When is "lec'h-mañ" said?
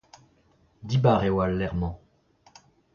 1.59-1.93